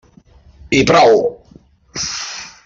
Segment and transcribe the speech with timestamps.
[0.77, 1.19] I prou!